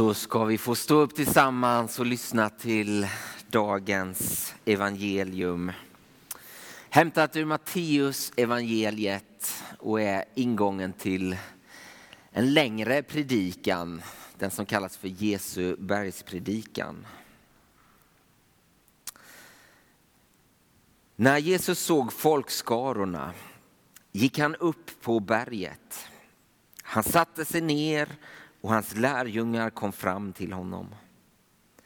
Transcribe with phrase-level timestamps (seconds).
[0.00, 3.06] Så ska vi få stå upp tillsammans och lyssna till
[3.50, 5.72] dagens evangelium.
[6.90, 11.36] Hämtat ur Matteus evangeliet och är ingången till
[12.30, 14.02] en längre predikan,
[14.38, 17.06] den som kallas för Jesu bergspredikan.
[21.16, 23.32] När Jesus såg folkskarorna
[24.12, 26.08] gick han upp på berget.
[26.82, 28.08] Han satte sig ner
[28.60, 30.94] och hans lärjungar kom fram till honom.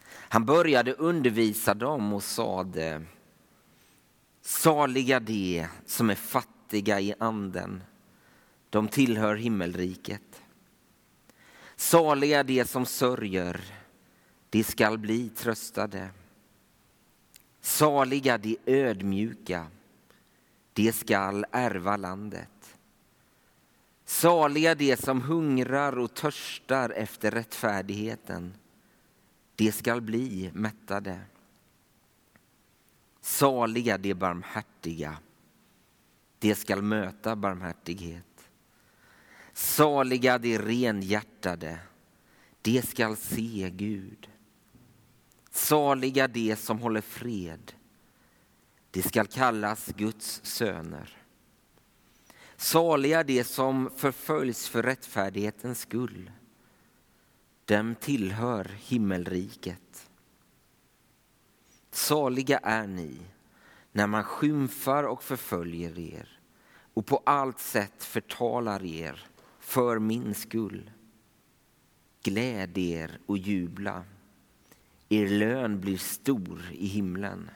[0.07, 3.05] Han började undervisa dem och sade
[4.41, 7.83] Saliga de som är fattiga i anden,
[8.69, 10.41] de tillhör himmelriket.
[11.75, 13.61] Saliga de som sörjer,
[14.49, 16.09] de skall bli tröstade.
[17.61, 19.67] Saliga de ödmjuka,
[20.73, 22.54] de skall ärva landet.
[24.15, 28.53] Saliga de som hungrar och törstar efter rättfärdigheten.
[29.55, 31.21] De skall bli mättade.
[33.21, 35.17] Saliga de barmhärtiga.
[36.39, 38.49] De skall möta barmhärtighet.
[39.53, 41.79] Saliga de renhjärtade.
[42.61, 44.29] De skall se Gud.
[45.51, 47.73] Saliga de som håller fred.
[48.91, 51.24] De skall kallas Guds söner.
[52.57, 56.31] Saliga de som förföljs för rättfärdighetens skull.
[57.65, 60.09] Dem tillhör himmelriket.
[61.91, 63.17] Saliga är ni
[63.91, 66.39] när man skymfar och förföljer er
[66.93, 69.27] och på allt sätt förtalar er
[69.59, 70.91] för min skull.
[72.23, 74.03] Gläd er och jubla.
[75.09, 77.49] Er lön blir stor i himlen.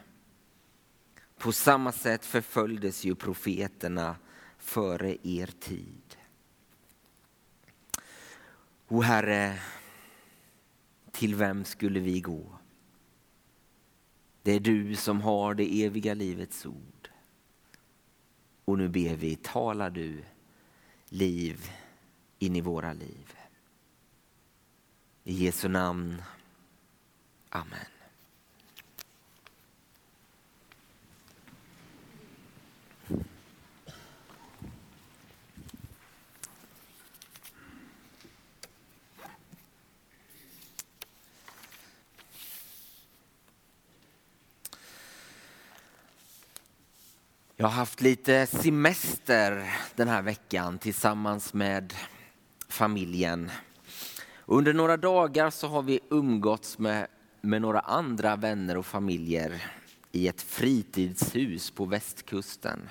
[1.38, 4.16] På samma sätt förföljdes ju profeterna
[4.60, 6.18] före er tid.
[8.88, 9.60] O Herre,
[11.12, 12.46] till vem skulle vi gå?
[14.42, 17.10] Det är du som har det eviga livets ord.
[18.66, 20.24] Och nu ber vi, tala du
[21.10, 21.72] liv
[22.40, 23.36] in i våra liv.
[25.24, 26.22] I Jesu namn.
[27.50, 27.99] Amen.
[47.62, 51.94] Jag har haft lite semester den här veckan tillsammans med
[52.68, 53.52] familjen.
[54.46, 57.08] Under några dagar så har vi umgåtts med,
[57.42, 59.64] med några andra vänner och familjer
[60.12, 62.90] i ett fritidshus på västkusten.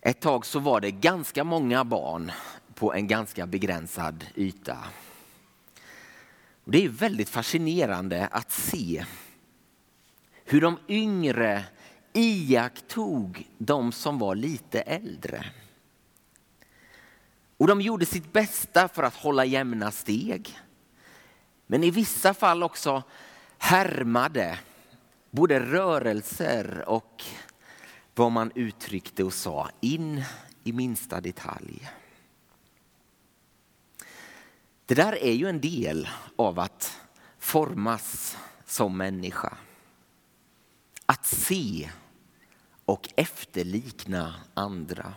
[0.00, 2.32] Ett tag så var det ganska många barn
[2.74, 4.78] på en ganska begränsad yta.
[6.64, 9.04] Det är väldigt fascinerande att se
[10.44, 11.64] hur de yngre
[12.16, 15.46] iakttog de som var lite äldre.
[17.56, 20.58] Och de gjorde sitt bästa för att hålla jämna steg.
[21.66, 23.02] Men i vissa fall också
[23.58, 24.58] härmade
[25.30, 27.24] både rörelser och
[28.14, 30.24] vad man uttryckte och sa in
[30.64, 31.90] i minsta detalj.
[34.86, 37.00] Det där är ju en del av att
[37.38, 39.56] formas som människa.
[41.06, 41.90] Att se
[42.86, 45.14] och efterlikna andra.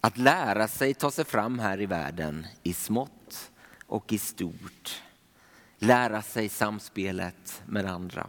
[0.00, 3.50] Att lära sig ta sig fram här i världen i smått
[3.86, 5.02] och i stort.
[5.78, 8.26] Lära sig samspelet med andra.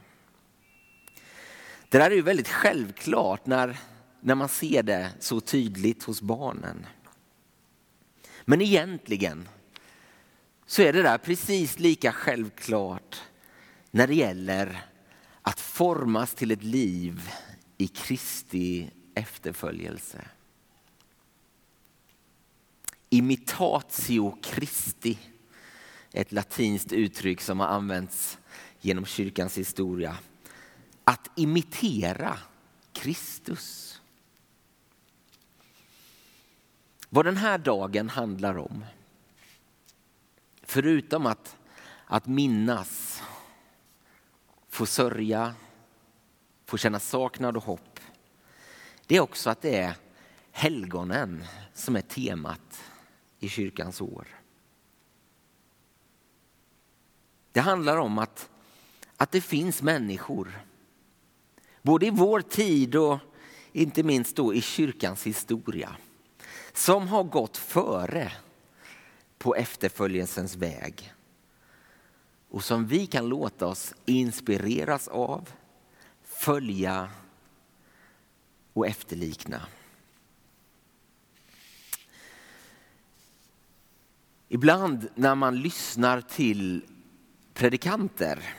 [1.89, 3.77] Det där är ju väldigt självklart när,
[4.19, 6.85] när man ser det så tydligt hos barnen.
[8.45, 9.49] Men egentligen
[10.65, 13.21] så är det där precis lika självklart
[13.91, 14.90] när det gäller
[15.41, 17.29] att formas till ett liv
[17.77, 20.27] i Kristi efterföljelse.
[23.09, 25.17] Imitatio Christi,
[26.11, 28.37] ett latinskt uttryck som har använts
[28.81, 30.17] genom kyrkans historia.
[31.03, 32.37] Att imitera
[32.93, 34.01] Kristus.
[37.09, 38.85] Vad den här dagen handlar om,
[40.63, 41.57] förutom att,
[42.05, 43.21] att minnas
[44.71, 45.53] få sörja,
[46.65, 47.99] få känna saknad och hopp.
[49.07, 49.95] Det är också att det är
[50.51, 52.83] helgonen som är temat
[53.39, 54.27] i kyrkans år.
[57.51, 58.49] Det handlar om att,
[59.17, 60.65] att det finns människor,
[61.81, 63.17] både i vår tid och
[63.71, 65.95] inte minst då i kyrkans historia,
[66.73, 68.31] som har gått före
[69.37, 71.13] på efterföljelsens väg
[72.51, 75.49] och som vi kan låta oss inspireras av,
[76.23, 77.09] följa
[78.73, 79.61] och efterlikna.
[84.47, 86.85] Ibland när man lyssnar till
[87.53, 88.55] predikanter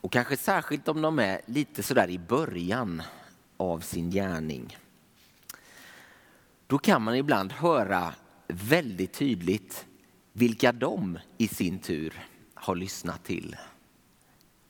[0.00, 3.02] och kanske särskilt om de är lite sådär i början
[3.56, 4.76] av sin gärning.
[6.66, 8.14] Då kan man ibland höra
[8.48, 9.86] väldigt tydligt
[10.32, 12.28] vilka de i sin tur
[12.64, 13.56] har lyssnat till.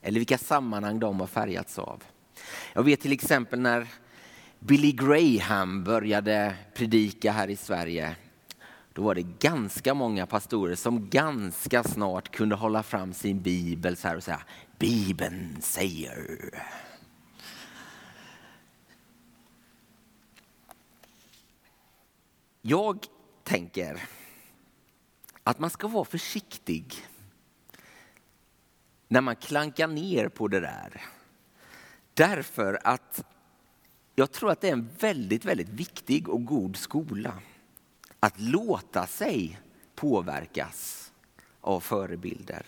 [0.02, 2.02] Eller vilka sammanhang de har färgats av.
[2.73, 3.88] Jag vet till exempel när
[4.58, 8.17] Billy Graham började predika här i Sverige.
[8.93, 14.08] Då var det ganska många pastorer som ganska snart kunde hålla fram sin bibel så
[14.08, 14.43] här och säga
[14.79, 16.50] Bibeln säger.
[22.62, 23.06] Jag
[23.43, 24.02] tänker
[25.43, 26.94] att man ska vara försiktig
[29.14, 31.02] när man klankar ner på det där.
[32.14, 33.25] Därför att
[34.14, 37.34] jag tror att det är en väldigt, väldigt viktig och god skola
[38.20, 39.61] att låta sig
[39.94, 41.12] påverkas
[41.61, 42.66] av förebilder.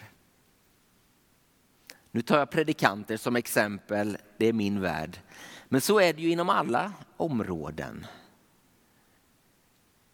[2.11, 5.21] Nu tar jag predikanter som exempel, det är min värld.
[5.69, 8.07] Men så är det ju inom alla områden.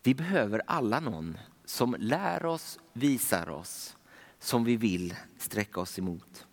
[0.02, 3.96] Vi behöver alla någon som lär oss, visar oss,
[4.42, 6.46] som vi vill sträcka oss emot.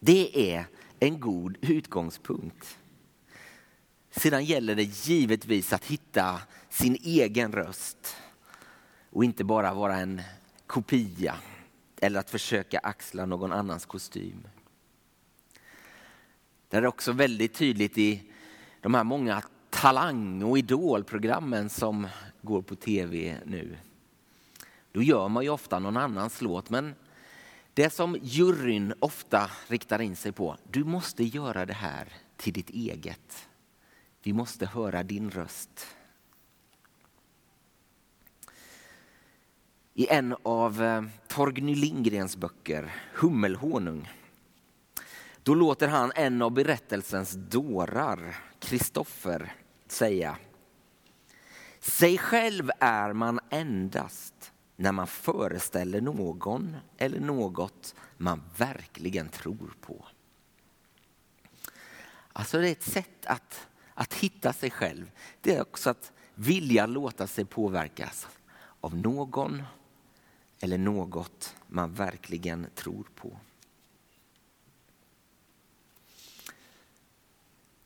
[0.00, 0.66] Det är
[1.00, 2.78] en god utgångspunkt.
[4.10, 8.16] Sedan gäller det givetvis att hitta sin egen röst
[9.10, 10.22] och inte bara vara en
[10.66, 11.36] kopia
[12.00, 14.48] eller att försöka axla någon annans kostym.
[16.68, 18.22] Det är också väldigt tydligt i
[18.80, 22.08] de här många talang och idolprogrammen som
[22.42, 23.76] går på tv nu.
[24.94, 26.94] Då gör man ju ofta någon annans låt men
[27.74, 32.70] det som juryn ofta riktar in sig på, du måste göra det här till ditt
[32.70, 33.48] eget.
[34.22, 35.86] Vi måste höra din röst.
[39.94, 44.12] I en av eh, Torgny Lindgrens böcker, Hummelhonung,
[45.42, 49.54] då låter han en av berättelsens dårar, Kristoffer,
[49.86, 50.36] säga
[51.80, 60.06] Sig själv är man endast när man föreställer någon eller något man verkligen tror på.
[62.32, 65.10] Alltså det är ett sätt att, att hitta sig själv.
[65.40, 68.28] Det är också att vilja låta sig påverkas
[68.80, 69.62] av någon
[70.60, 73.38] eller något man verkligen tror på.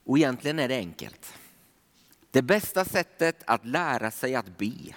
[0.05, 1.35] Och egentligen är det enkelt.
[2.31, 4.95] Det bästa sättet att lära sig att be,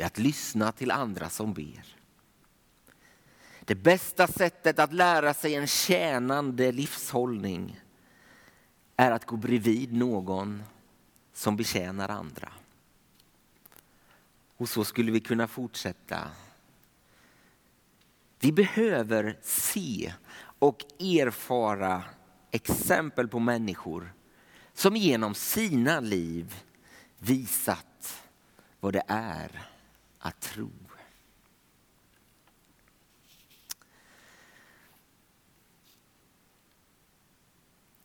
[0.00, 1.96] det är att lyssna till andra som ber.
[3.60, 7.80] Det bästa sättet att lära sig en tjänande livshållning
[8.96, 10.62] är att gå bredvid någon
[11.32, 12.52] som betjänar andra.
[14.56, 16.30] Och så skulle vi kunna fortsätta.
[18.38, 20.14] Vi behöver se
[20.58, 22.04] och erfara
[22.50, 24.12] exempel på människor
[24.74, 26.54] som genom sina liv
[27.18, 28.22] visat
[28.80, 29.70] vad det är
[30.20, 30.70] att tro.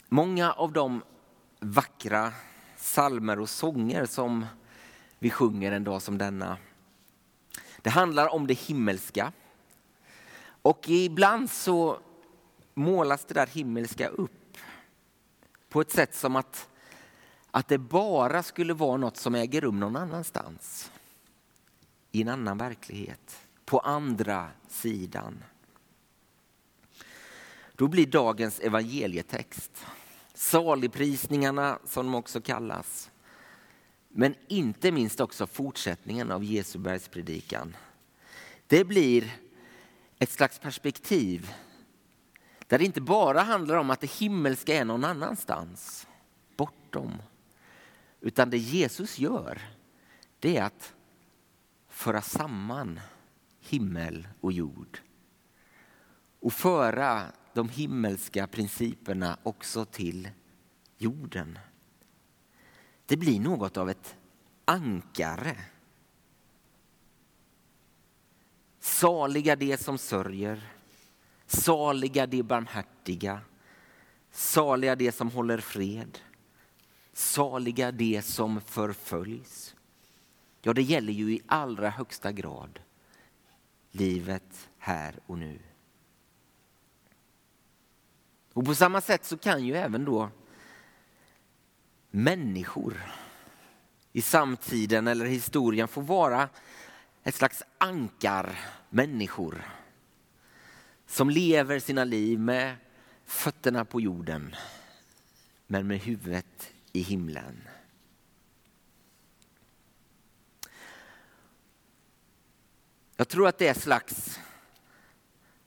[0.08, 1.04] Många av de
[1.60, 2.34] vackra
[2.78, 4.46] salmer och sånger som
[5.20, 6.58] vi sjunger en dag som denna.
[7.82, 9.32] Det handlar om det himmelska.
[10.62, 12.00] Och ibland så
[12.74, 14.58] målas det där himmelska upp
[15.70, 16.70] på ett sätt som att,
[17.52, 20.92] att det bara skulle vara något som äger rum någon annanstans.
[22.16, 25.44] I en annan verklighet, på andra sidan.
[27.74, 29.86] Då blir dagens evangelietext,
[30.34, 33.12] saligprisningarna som de också kallas,
[34.10, 37.76] men inte minst också fortsättningen av Jesu bergspredikan.
[38.68, 39.36] Det blir
[40.20, 41.54] ett slags perspektiv
[42.68, 46.08] där det inte bara handlar om att det himmelska är någon annanstans,
[46.58, 47.22] bortom.
[48.22, 49.62] Utan det Jesus gör,
[50.40, 50.94] det är att
[51.96, 53.00] föra samman
[53.60, 55.00] himmel och jord.
[56.40, 60.30] Och föra de himmelska principerna också till
[60.98, 61.60] jorden.
[63.06, 64.16] Det blir något av ett
[64.66, 65.58] ankare.
[68.80, 70.72] Saliga de som sörjer,
[71.46, 73.42] saliga de barmhärtiga,
[74.32, 76.20] saliga de som håller fred,
[77.14, 79.75] saliga de som förföljs
[80.66, 82.80] ja det gäller ju i allra högsta grad
[83.92, 85.60] livet här och nu.
[88.54, 90.30] Och på samma sätt så kan ju även då
[92.12, 93.02] människor
[94.12, 96.50] i samtiden eller historien få vara
[97.24, 99.66] ett slags ankar människor
[101.08, 102.76] som lever sina liv med
[103.26, 104.56] fötterna på jorden
[105.68, 107.62] men med huvudet i himlen.
[113.18, 114.40] Jag tror att det är slags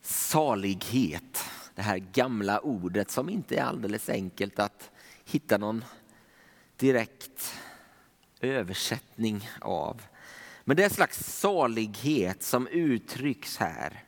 [0.01, 1.43] salighet,
[1.75, 4.91] det här gamla ordet som inte är alldeles enkelt att
[5.25, 5.85] hitta någon
[6.77, 7.53] direkt
[8.39, 10.01] översättning av.
[10.63, 14.03] Men det är en slags salighet som uttrycks här.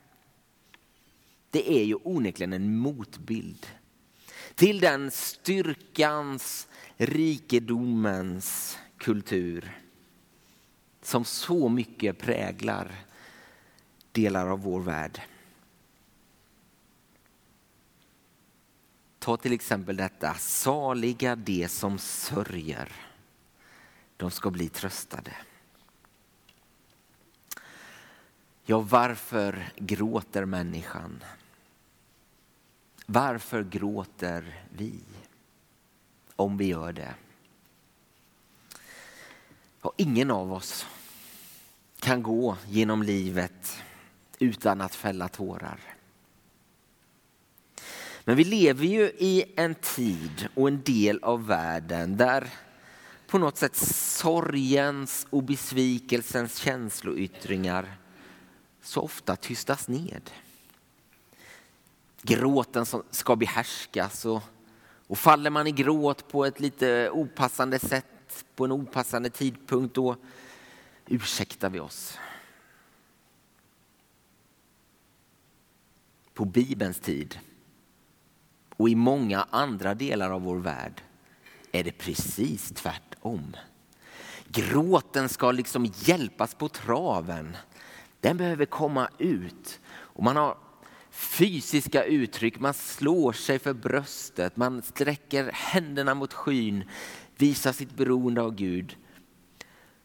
[1.50, 3.66] Det är ju onekligen en motbild
[4.54, 9.78] till den styrkans, rikedomens kultur
[11.02, 13.04] som så mycket präglar
[14.12, 15.20] delar av vår värld.
[19.18, 22.92] Ta till exempel detta, saliga de som sörjer,
[24.16, 25.36] de ska bli tröstade.
[28.64, 31.24] Ja, varför gråter människan?
[33.06, 35.00] Varför gråter vi?
[36.36, 37.14] Om vi gör det.
[39.82, 40.86] Ja, ingen av oss
[42.00, 43.82] kan gå genom livet
[44.42, 45.80] utan att fälla tårar.
[48.24, 52.50] Men vi lever ju i en tid och en del av världen där
[53.26, 57.96] på något sätt sorgens och besvikelsens känsloyttringar
[58.82, 60.30] så ofta tystas ned.
[62.22, 64.42] Gråten som ska behärskas och,
[65.06, 70.16] och faller man i gråt på ett lite opassande sätt på en opassande tidpunkt då
[71.06, 72.18] ursäktar vi oss.
[76.34, 77.38] På Bibelns tid
[78.76, 81.02] och i många andra delar av vår värld
[81.72, 83.56] är det precis tvärtom.
[84.48, 87.56] Gråten ska liksom hjälpas på traven.
[88.20, 89.80] Den behöver komma ut.
[89.88, 90.56] Och man har
[91.10, 96.84] fysiska uttryck, man slår sig för bröstet, man sträcker händerna mot skyn,
[97.36, 98.96] visar sitt beroende av Gud.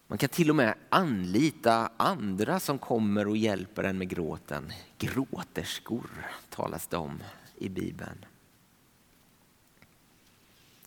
[0.08, 4.74] Man kan till och med anlita andra som kommer och hjälper en med gråten.
[4.98, 6.10] Gråterskor
[6.50, 7.24] talas det om
[7.56, 8.26] i Bibeln.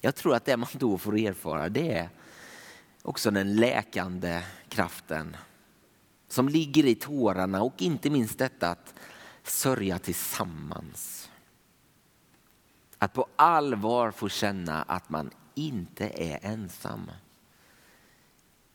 [0.00, 2.08] Jag tror att det man då får erfara det är
[3.02, 5.36] också den läkande kraften
[6.28, 8.94] som ligger i tårarna och inte minst detta att
[9.42, 11.30] sörja tillsammans.
[12.98, 17.10] Att på allvar få känna att man inte är ensam.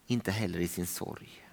[0.08, 1.46] Inte heller i sin sorg.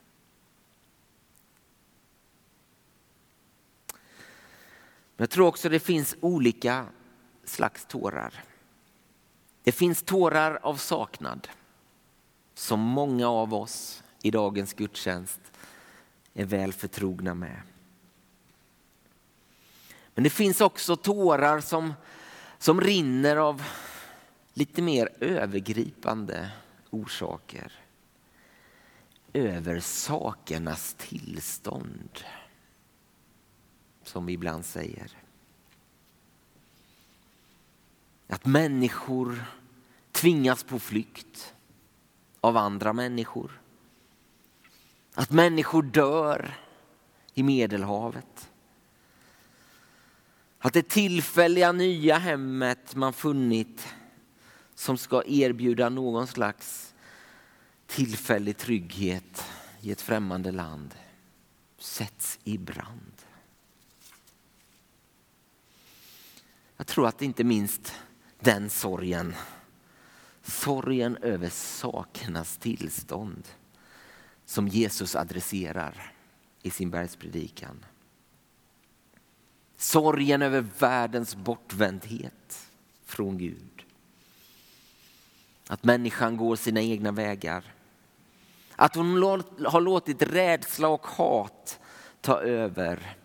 [5.16, 6.86] Men jag tror också det finns olika
[7.44, 8.44] slags tårar.
[9.62, 11.48] Det finns tårar av saknad
[12.54, 15.40] som många av oss i dagens gudstjänst
[16.34, 17.62] är väl förtrogna med.
[20.14, 21.94] Men det finns också tårar som,
[22.58, 23.62] som rinner av
[24.54, 26.50] lite mer övergripande
[26.90, 27.72] orsaker.
[29.32, 32.20] Över sakernas tillstånd,
[34.02, 35.10] som vi ibland säger.
[38.28, 39.44] Att människor
[40.12, 41.54] tvingas på flykt
[42.40, 43.60] av andra människor.
[45.14, 46.54] Att människor dör
[47.34, 48.50] i Medelhavet.
[50.58, 53.86] Att det tillfälliga nya hemmet man funnit
[54.74, 56.91] som ska erbjuda någon slags
[57.94, 59.44] tillfällig trygghet
[59.80, 60.94] i ett främmande land
[61.78, 63.12] sätts i brand.
[66.76, 67.94] Jag tror att inte minst
[68.40, 69.34] den sorgen,
[70.42, 73.48] sorgen över sakernas tillstånd
[74.44, 76.12] som Jesus adresserar
[76.62, 77.84] i sin bergspredikan.
[79.76, 82.68] Sorgen över världens bortvändhet
[83.04, 83.84] från Gud.
[85.66, 87.74] Att människan går sina egna vägar.
[88.76, 89.22] Att hon
[89.66, 91.80] har låtit rädsla och hat
[92.20, 93.16] ta över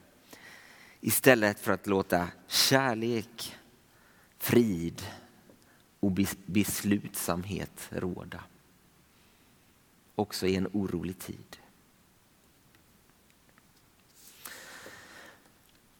[1.01, 3.55] istället för att låta kärlek,
[4.37, 5.01] frid
[5.99, 6.11] och
[6.45, 8.43] beslutsamhet råda.
[10.15, 11.57] Också i en orolig tid.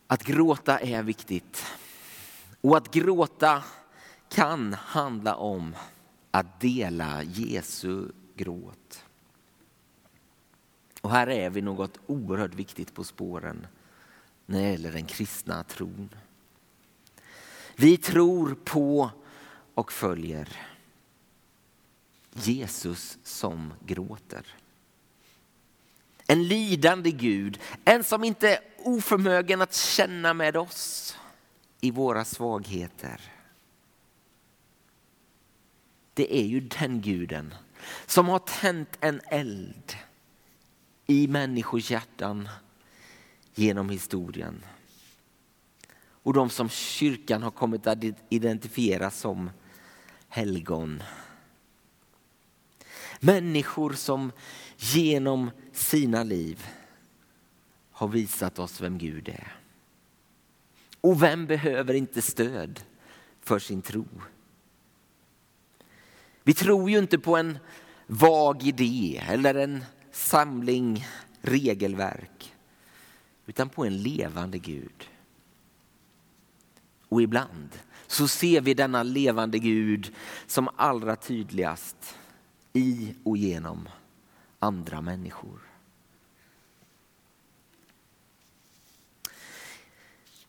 [0.08, 1.66] Att gråta är viktigt.
[2.62, 3.64] Och att gråta
[4.30, 5.76] kan handla om
[6.32, 9.07] att dela Jesu gråt.
[11.08, 13.68] Och här är vi något oerhört viktigt på spåren
[14.46, 16.10] när det gäller den kristna tron.
[17.76, 19.10] Vi tror på
[19.74, 20.58] och följer
[22.34, 24.46] Jesus som gråter.
[26.26, 31.18] En lidande Gud, en som inte är oförmögen att känna med oss
[31.82, 33.22] i våra svagheter.
[36.14, 37.54] Det är ju den guden
[38.06, 39.98] som har tänt en eld
[41.08, 42.50] i människors hjärtan
[43.56, 44.66] genom historien.
[46.00, 49.50] Och de som kyrkan har kommit att identifiera som
[50.28, 51.04] helgon.
[53.20, 54.32] Människor som
[54.78, 56.68] genom sina liv
[57.92, 59.56] har visat oss vem Gud är.
[61.02, 62.84] Och vem behöver inte stöd
[63.42, 64.08] för sin tro?
[66.44, 67.58] Vi tror ju inte på en
[68.08, 69.84] vag idé eller en
[70.18, 71.06] samling
[71.42, 72.54] regelverk
[73.46, 75.10] utan på en levande Gud.
[77.10, 77.70] Och ibland
[78.08, 80.16] så ser vi denna levande Gud
[80.48, 82.16] som allra tydligast
[82.74, 83.90] i och genom
[84.60, 85.60] andra människor.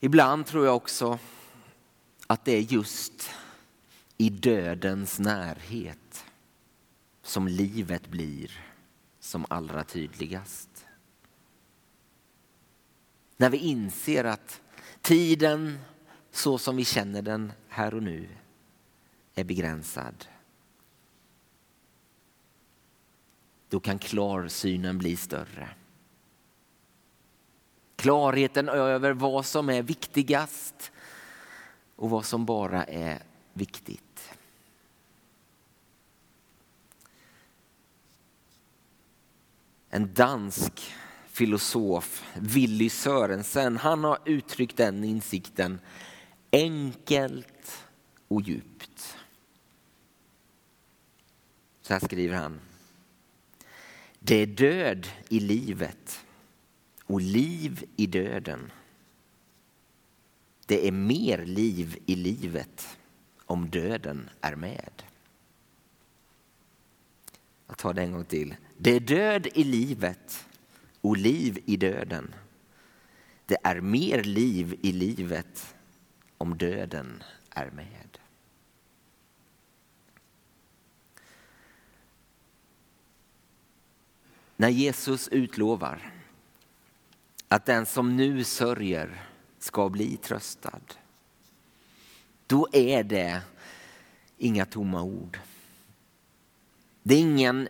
[0.00, 1.18] Ibland tror jag också
[2.26, 3.30] att det är just
[4.16, 6.24] i dödens närhet
[7.22, 8.68] som livet blir
[9.20, 10.86] som allra tydligast.
[13.36, 14.60] När vi inser att
[15.00, 15.78] tiden
[16.30, 18.28] så som vi känner den här och nu
[19.34, 20.24] är begränsad.
[23.68, 25.68] Då kan klarsynen bli större.
[27.96, 30.92] Klarheten över vad som är viktigast
[31.96, 33.22] och vad som bara är
[33.52, 34.07] viktigt.
[39.90, 40.94] En dansk
[41.26, 45.80] filosof, Willy Sörensen, han har uttryckt den insikten
[46.52, 47.84] enkelt
[48.28, 49.16] och djupt.
[51.82, 52.60] Så här skriver han.
[54.18, 56.24] Det är död i livet
[57.04, 58.72] och liv i döden.
[60.66, 62.98] Det är mer liv i livet
[63.46, 65.02] om döden är med.
[67.68, 68.56] Jag tar det en gång till.
[68.76, 70.46] Det är död i livet
[71.00, 72.34] och liv i döden.
[73.46, 75.74] Det är mer liv i livet
[76.38, 78.18] om döden är med.
[84.56, 86.12] När Jesus utlovar
[87.48, 89.24] att den som nu sörjer
[89.58, 90.80] ska bli tröstad.
[92.46, 93.40] Då är det
[94.38, 95.38] inga tomma ord.
[97.08, 97.68] Det är ingen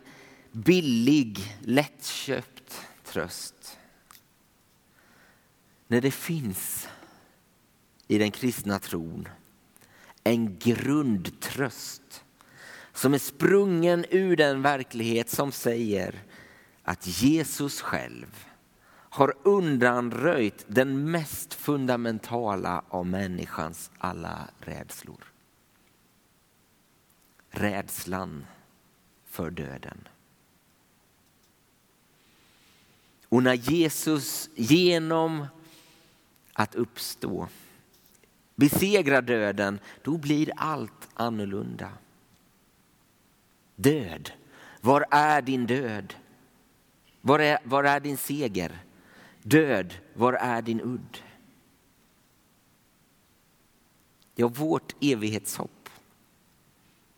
[0.53, 3.79] billig, lättköpt tröst.
[5.87, 6.89] När det finns
[8.09, 9.29] i den kristna tron
[10.25, 12.25] en grundtröst
[12.93, 16.23] som är sprungen ur den verklighet som säger
[16.83, 18.47] att Jesus själv
[18.91, 25.33] har undanröjt den mest fundamentala av människans alla rädslor.
[27.51, 28.45] Rädslan
[29.39, 30.09] för döden.
[33.29, 35.47] Och när Jesus genom
[36.53, 37.49] att uppstå
[38.55, 41.93] besegrar döden, då blir allt annorlunda.
[43.75, 44.33] Död,
[44.81, 46.15] var är din död?
[47.21, 48.79] Var är, var är din seger?
[49.43, 51.23] Död, var är din udd?
[54.35, 55.89] Ja, vårt evighetshopp.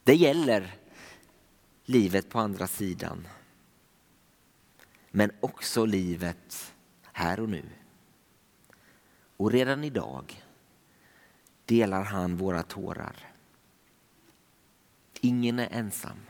[0.05, 0.80] Det gäller
[1.91, 3.29] livet på andra sidan.
[5.11, 7.65] Men också livet här och nu.
[9.37, 10.45] Och redan idag
[11.65, 13.17] delar han våra tårar.
[15.21, 16.21] Ingen är ensam.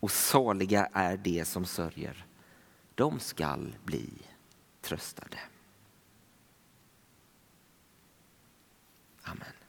[0.00, 2.26] Och saliga är de som sörjer.
[2.94, 4.10] De skall bli
[4.80, 5.38] tröstade.
[9.22, 9.59] Amen.